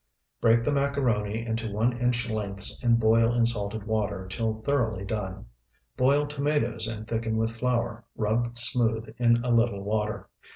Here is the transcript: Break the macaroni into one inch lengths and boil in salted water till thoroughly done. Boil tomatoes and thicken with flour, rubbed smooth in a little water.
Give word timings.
Break 0.41 0.63
the 0.63 0.71
macaroni 0.73 1.45
into 1.45 1.71
one 1.71 1.95
inch 1.99 2.27
lengths 2.27 2.83
and 2.83 2.99
boil 2.99 3.31
in 3.35 3.45
salted 3.45 3.83
water 3.83 4.25
till 4.27 4.59
thoroughly 4.63 5.05
done. 5.05 5.45
Boil 5.95 6.25
tomatoes 6.25 6.87
and 6.87 7.07
thicken 7.07 7.37
with 7.37 7.51
flour, 7.57 8.03
rubbed 8.15 8.57
smooth 8.57 9.13
in 9.19 9.43
a 9.45 9.51
little 9.51 9.83
water. 9.83 10.27